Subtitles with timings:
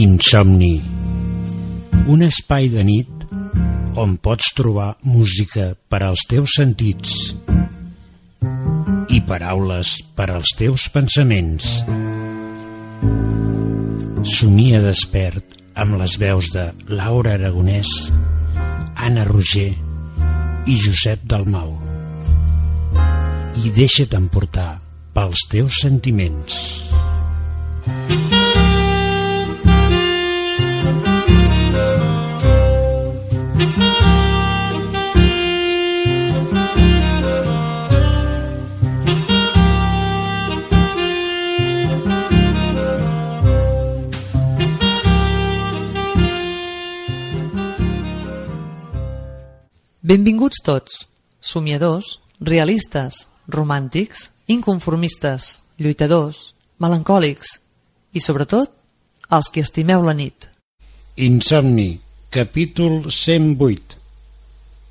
[0.00, 0.80] Insomni.
[2.08, 3.24] Un espai de nit
[4.00, 7.34] on pots trobar música per als teus sentits
[9.12, 11.68] i paraules per als teus pensaments.
[14.38, 17.92] Somia despert amb les veus de Laura Aragonès,
[18.96, 19.74] Anna Roger
[20.64, 21.76] i Josep Dalmau.
[23.60, 24.70] I deixa't emportar
[25.12, 26.56] pels teus sentiments.
[50.10, 50.94] Benvinguts tots,
[51.38, 56.40] somiadors, realistes, romàntics, inconformistes, lluitadors,
[56.82, 57.52] melancòlics
[58.10, 58.72] i, sobretot,
[59.30, 60.48] els que estimeu la nit.
[61.14, 61.92] Insomni,
[62.30, 63.98] capítol 108.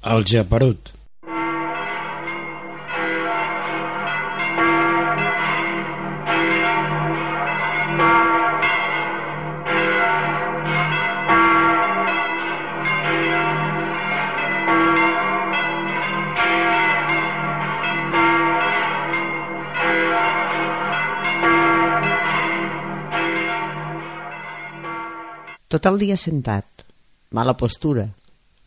[0.04, 0.92] El geperut.
[25.70, 26.66] Tot el dia sentat,
[27.32, 28.08] mala postura,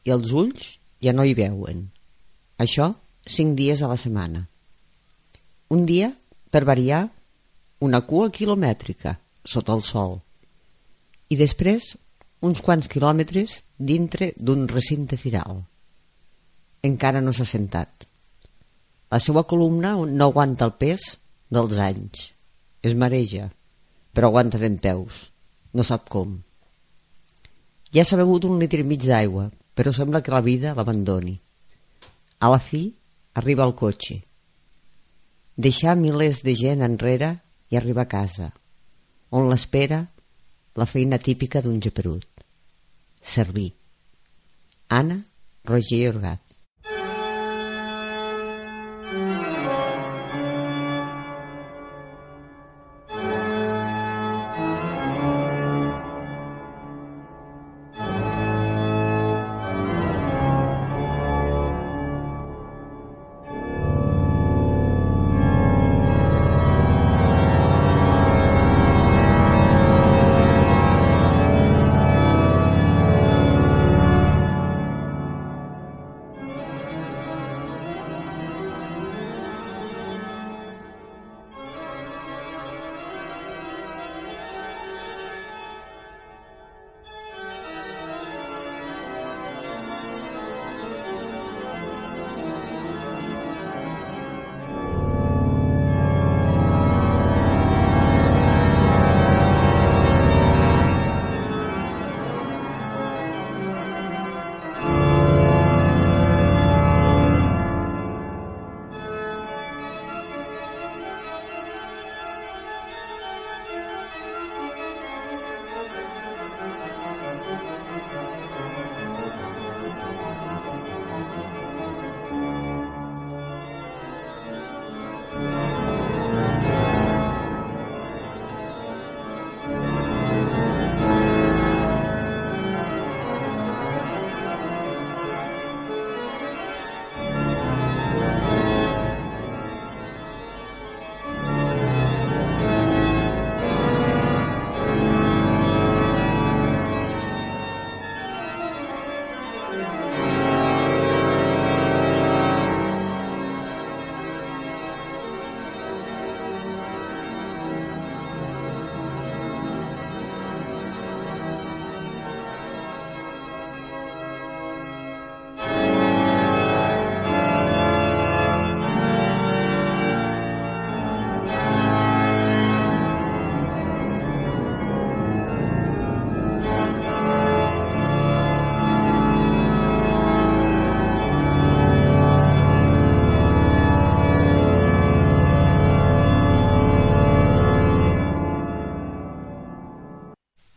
[0.05, 1.87] i els ulls ja no hi veuen.
[2.59, 2.93] Això
[3.27, 4.47] cinc dies a la setmana.
[5.73, 6.13] Un dia,
[6.51, 7.07] per variar,
[7.83, 10.19] una cua quilomètrica sota el sol.
[11.33, 11.95] I després,
[12.43, 15.63] uns quants quilòmetres dintre d'un recinte firal.
[16.83, 18.07] Encara no s'ha sentat.
[19.13, 21.07] La seva columna no aguanta el pes
[21.53, 22.31] dels anys.
[22.83, 23.51] Es mareja,
[24.13, 25.29] però aguanta d'en peus.
[25.73, 26.41] No sap com.
[27.93, 31.35] Ja s'ha begut un litre i mig d'aigua, però sembla que la vida l'abandoni.
[32.41, 32.87] A la fi,
[33.41, 34.23] arriba el cotxe.
[35.57, 37.35] Deixar milers de gent enrere
[37.69, 38.49] i arriba a casa,
[39.31, 40.01] on l'espera
[40.81, 42.25] la feina típica d'un geperut.
[43.21, 43.71] Servir.
[44.89, 45.21] Anna
[45.69, 46.52] Roger Orgat.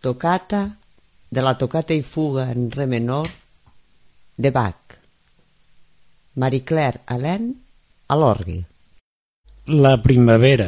[0.05, 0.77] Tocata
[1.31, 3.25] de la tocata i fuga en re menor
[4.37, 4.99] de Bach.
[6.35, 7.47] Marie Claire Alain
[8.13, 8.59] a l'orgui.
[9.65, 10.67] La primavera.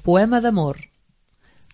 [0.00, 0.80] Poema d'amor.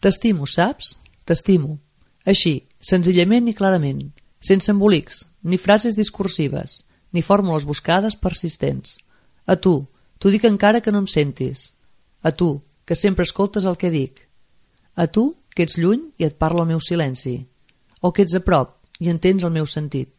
[0.03, 0.97] T'estimo, saps?
[1.23, 1.79] T'estimo.
[2.27, 4.03] Així, senzillament i clarament,
[4.43, 6.81] sense embolics, ni frases discursives,
[7.15, 8.99] ni fórmules buscades persistents.
[9.47, 9.77] A tu,
[10.19, 11.69] t'ho dic encara que no em sentis.
[12.27, 14.27] A tu, que sempre escoltes el que dic.
[14.99, 17.37] A tu, que ets lluny i et parla el meu silenci.
[18.03, 20.11] O que ets a prop i entens el meu sentit.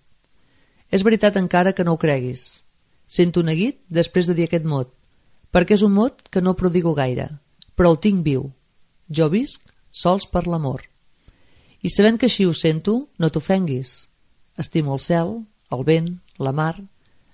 [0.91, 2.63] És veritat encara que no ho creguis.
[3.05, 4.89] Sento neguit després de dir aquest mot,
[5.51, 7.27] perquè és un mot que no prodigo gaire,
[7.75, 8.49] però el tinc viu.
[9.11, 10.81] Jo visc sols per l'amor.
[11.85, 14.07] I sabent que així ho sento, no t'ofenguis.
[14.57, 15.35] Estimo el cel,
[15.71, 16.09] el vent,
[16.39, 16.73] la mar,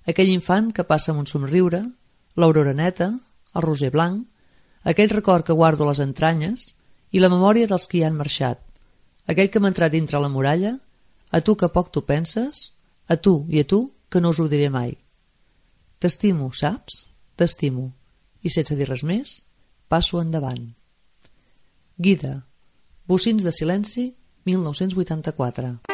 [0.06, 1.80] aquell infant que passa amb un somriure,
[2.36, 3.08] l'aurora neta,
[3.54, 4.26] el roser blanc,
[4.84, 6.72] aquell record que guardo a les entranyes
[7.12, 8.60] i la memòria dels que hi han marxat,
[9.28, 10.76] aquell que m'ha entrat dintre la muralla,
[11.30, 12.72] a tu que poc tu penses,
[13.08, 14.96] a tu i a tu que no us ho diré mai.
[16.00, 17.06] T'estimo, saps?
[17.36, 17.92] T'estimo.
[18.42, 19.38] I sense dir res més,
[19.88, 20.66] passo endavant.
[21.96, 22.42] Guida.
[23.06, 24.10] Bocins de silenci,
[24.48, 25.91] 1984.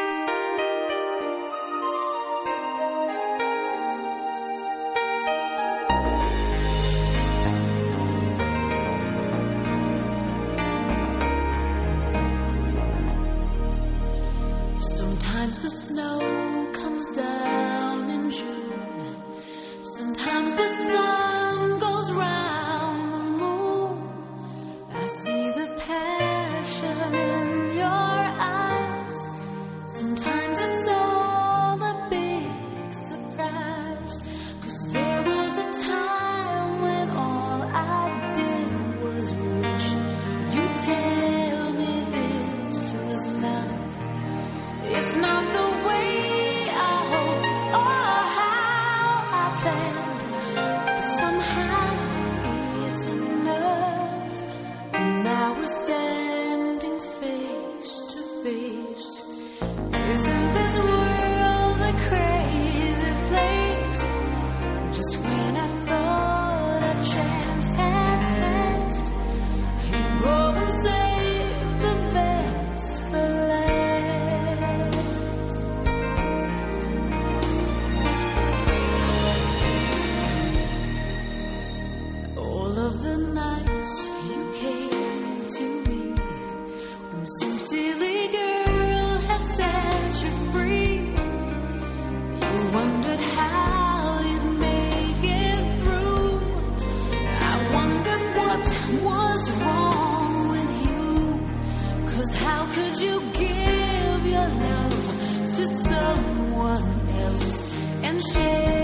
[108.21, 108.78] Share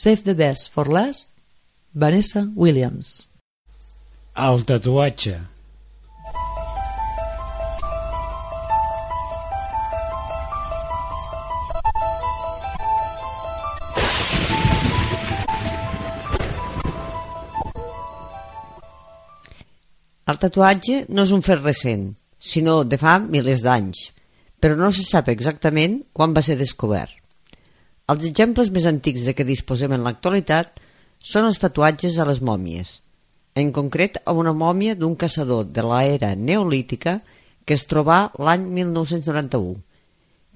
[0.00, 1.28] Save the Best for Last,
[1.92, 3.28] Vanessa Williams.
[4.34, 5.34] El tatuatge.
[20.24, 22.08] El tatuatge no és un fet recent,
[22.40, 24.06] sinó de fa milers d'anys,
[24.56, 27.19] però no se sap exactament quan va ser descobert.
[28.10, 30.80] Els exemples més antics de què disposem en l'actualitat
[31.32, 32.96] són els tatuatges a les mòmies,
[33.54, 37.20] en concret a una mòmia d'un caçador de l'era neolítica
[37.64, 39.76] que es trobà l'any 1991.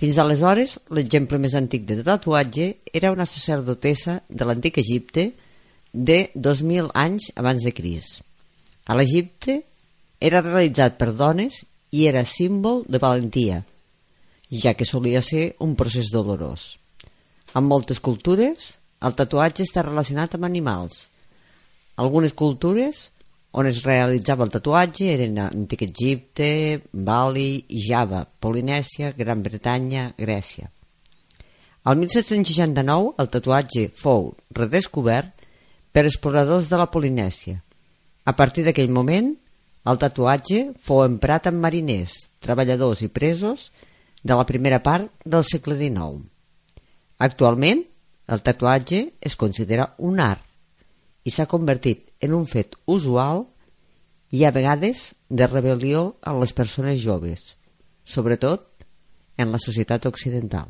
[0.03, 5.29] Fins aleshores, l'exemple més antic de tatuatge era una sacerdotessa de l'antic Egipte
[5.95, 8.17] de 2.000 anys abans de Cris.
[8.91, 9.61] A l'Egipte
[10.19, 11.63] era realitzat per dones
[11.95, 13.63] i era símbol de valentia,
[14.51, 16.73] ja que solia ser un procés dolorós.
[17.55, 21.09] En moltes cultures, el tatuatge està relacionat amb animals.
[22.03, 23.11] Algunes cultures
[23.55, 26.49] on es realitzava el tatuatge eren Antic Egipte,
[26.91, 30.67] Bali Java, Polinèsia, Gran Bretanya, Grècia.
[31.85, 35.47] Al 1769 el tatuatge fou redescobert
[35.95, 37.61] per exploradors de la Polinèsia.
[38.25, 39.31] A partir d'aquell moment,
[39.85, 43.71] el tatuatge fou emprat amb mariners, treballadors i presos
[44.25, 46.34] de la primera part del segle XIX.
[47.25, 47.81] Actualment,
[48.35, 50.45] el tatuatge es considera un art
[51.25, 53.45] i s'ha convertit en un fet usual
[54.35, 57.55] i a vegades de rebel·lió en les persones joves,
[58.05, 58.67] sobretot
[59.41, 60.69] en la societat occidental.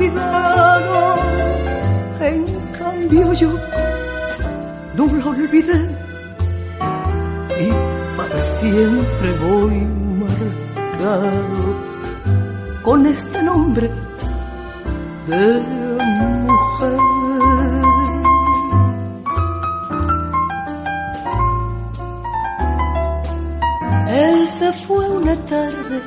[0.00, 1.16] Olvidado.
[2.20, 2.44] En
[2.78, 3.50] cambio yo
[4.96, 5.80] no la olvidé.
[7.60, 7.70] Y
[8.16, 9.76] para siempre voy
[10.22, 11.74] marcado
[12.82, 13.90] con este nombre
[15.26, 15.60] de
[16.46, 17.00] mujer.
[24.08, 26.00] Él se fue una tarde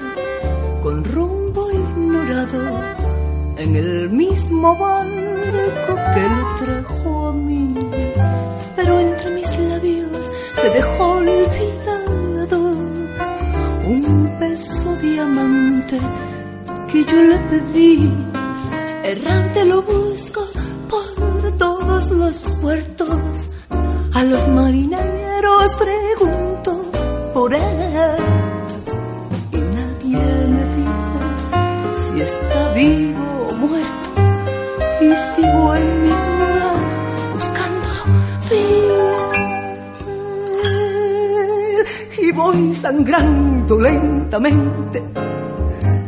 [0.82, 2.93] con rumbo ignorado
[3.64, 7.74] en el mismo barco que lo trajo a mí.
[8.76, 12.60] Pero entre mis labios se dejó olvidado
[13.86, 15.98] un beso diamante
[16.92, 18.12] que yo le pedí.
[19.04, 20.42] Errante lo busco
[20.90, 23.50] por todos los puertos.
[24.14, 26.86] A los marineros pregunto
[27.34, 28.24] por él
[29.52, 30.18] y nadie
[30.56, 31.22] me dice
[32.04, 33.23] si está vivo
[35.36, 36.72] sigo en mi duda
[37.34, 38.04] buscándolo
[38.48, 38.94] fiel
[42.22, 45.04] y voy sangrando lentamente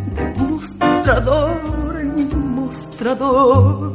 [0.05, 3.93] de mostrador en mostrador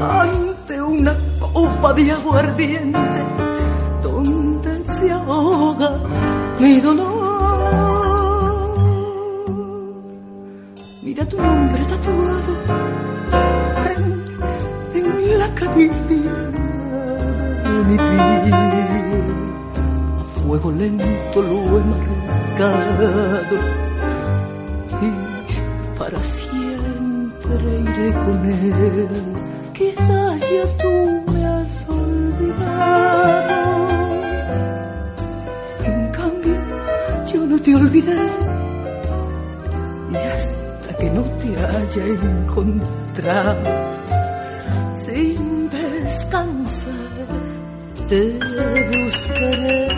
[0.00, 3.24] ante una copa de aguardiente
[4.02, 5.90] donde se ahoga
[6.60, 7.13] mi dolor.
[11.04, 12.52] Mira tu nombre tatuado
[13.90, 14.02] en,
[14.94, 16.38] en la cavitilla
[17.72, 18.54] de mi piel.
[20.18, 23.56] A fuego lento lo he marcado
[25.02, 25.10] y
[25.98, 29.08] para siempre iré con él.
[29.74, 30.94] Quizás ya tú
[31.32, 33.56] me has olvidado.
[35.84, 36.56] En cambio,
[37.30, 38.53] yo no te olvidé
[41.44, 43.56] te haya encontrado,
[45.04, 47.26] sin descansar,
[48.08, 48.38] te
[48.90, 49.93] buscaré.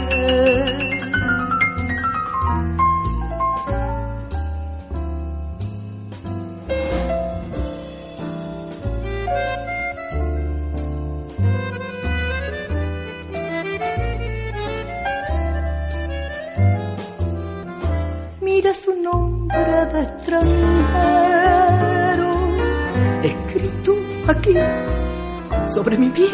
[25.76, 26.30] Sobre mi piel.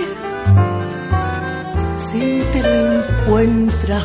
[2.06, 3.98] Si te lo encuentra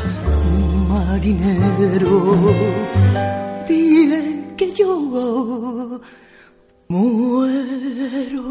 [0.90, 2.16] marinero,
[3.68, 4.22] dile
[4.58, 6.02] que yo
[6.88, 8.48] muero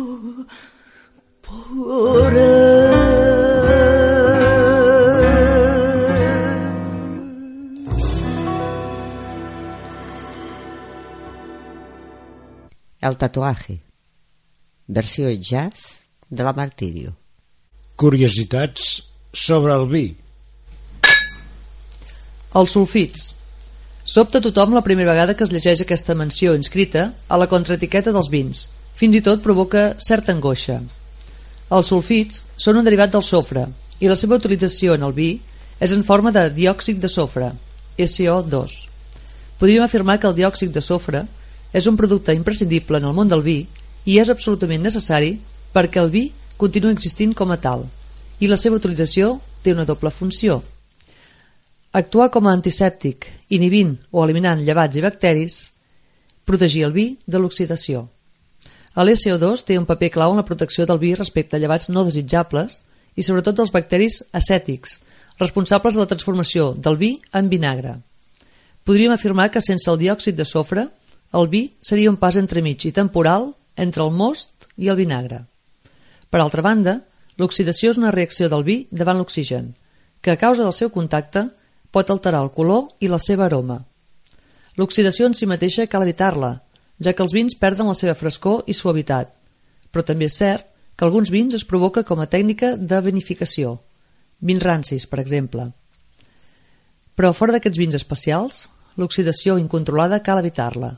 [1.46, 3.56] por él.
[13.00, 13.82] El tatuaje.
[14.86, 17.14] Versió jazz de la Martirio.
[17.96, 19.02] Curiositats
[19.32, 20.06] sobre el vi.
[22.56, 23.32] Els sulfits.
[24.06, 28.30] Sobta tothom la primera vegada que es llegeix aquesta menció inscrita a la contraetiqueta dels
[28.30, 28.66] vins.
[28.96, 30.78] Fins i tot provoca certa angoixa.
[31.76, 33.66] Els sulfits són un derivat del sofre
[34.00, 35.30] i la seva utilització en el vi
[35.80, 37.50] és en forma de diòxid de sofre,
[37.98, 38.76] SO2.
[39.58, 41.24] Podríem afirmar que el diòxid de sofre
[41.72, 43.58] és un producte imprescindible en el món del vi
[44.06, 45.34] i és absolutament necessari
[45.76, 47.84] perquè el vi continua existint com a tal
[48.40, 50.62] i la seva utilització té una doble funció.
[51.96, 55.56] Actuar com a antisèptic, inhibint o eliminant llevats i bacteris,
[56.48, 58.06] protegir el vi de l'oxidació.
[58.96, 62.04] El SO2 té un paper clau en la protecció del vi respecte a llevats no
[62.04, 62.78] desitjables
[63.16, 65.00] i sobretot dels bacteris acètics,
[65.40, 67.98] responsables de la transformació del vi en vinagre.
[68.84, 70.86] Podríem afirmar que sense el diòxid de sofre,
[71.36, 75.44] el vi seria un pas entremig i temporal entre el most i el vinagre.
[76.30, 77.00] Per altra banda,
[77.38, 79.74] l'oxidació és una reacció del vi davant l'oxigen,
[80.20, 81.48] que a causa del seu contacte
[81.90, 83.82] pot alterar el color i la seva aroma.
[84.76, 86.52] L'oxidació en si mateixa cal evitar-la,
[87.00, 89.32] ja que els vins perden la seva frescor i suavitat,
[89.92, 93.78] però també és cert que alguns vins es provoca com a tècnica de vinificació,
[94.40, 95.70] vins rancis, per exemple.
[97.16, 100.96] Però fora d'aquests vins especials, l'oxidació incontrolada cal evitar-la.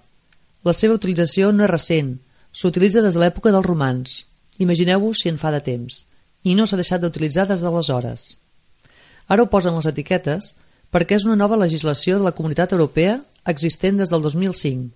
[0.67, 2.17] La seva utilització no és recent,
[2.53, 4.25] s'utilitza des de l'època dels romans.
[4.59, 6.05] Imagineu-vos si en fa de temps.
[6.45, 8.37] I no s'ha deixat d'utilitzar des d'aleshores.
[9.29, 10.53] Ara ho posen les etiquetes
[10.93, 13.19] perquè és una nova legislació de la Comunitat Europea
[13.53, 14.89] existent des del 2005.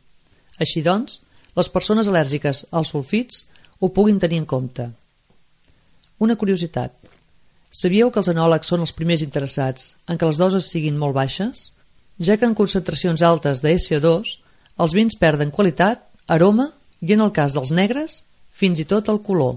[0.58, 1.20] Així doncs,
[1.56, 3.44] les persones al·lèrgiques als sulfits
[3.80, 4.88] ho puguin tenir en compte.
[6.22, 6.94] Una curiositat.
[7.72, 11.70] Sabíeu que els enòlegs són els primers interessats en que les doses siguin molt baixes?
[12.20, 14.36] Ja que en concentracions altes de SO2
[14.82, 16.70] els vins perden qualitat, aroma
[17.00, 18.22] i, en el cas dels negres,
[18.62, 19.56] fins i tot el color.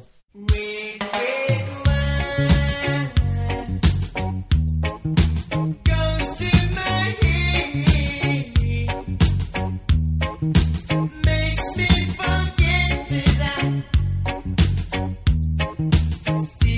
[16.26, 16.75] Goes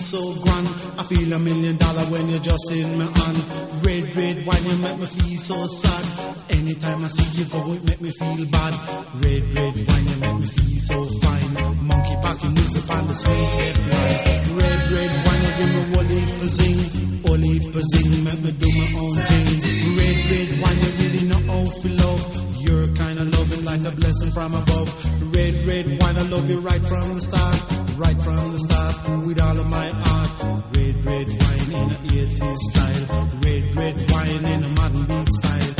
[0.00, 0.66] so grand.
[0.96, 3.38] I feel a million dollar when you're just in my hand.
[3.84, 6.04] Red, red wine, you make me feel so sad.
[6.50, 8.72] Anytime I see you go, it make me feel bad.
[9.20, 11.48] Red, red wine, you make me feel so fine.
[11.84, 14.18] Monkey packing is the find the sweet red wine.
[14.56, 16.80] Red, red wine, you give me wally pazing,
[17.20, 19.46] wally pazing, for make me do my own thing.
[20.00, 22.22] Red, red wine, you really know how to love.
[22.64, 24.88] You're kind of loving like a blessing from above.
[25.34, 29.40] Red, red wine, I love you right from the start right from the start with
[29.40, 30.30] all of my art.
[30.72, 33.28] Red, red wine in a 80s style.
[33.44, 35.79] Red, red wine in a modern beat style.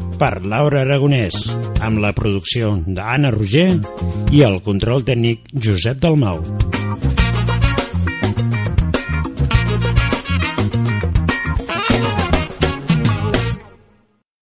[0.21, 1.37] per Laura Aragonès,
[1.81, 3.71] amb la producció d'Anna Roger
[4.29, 6.45] i el control tècnic Josep Dalmau.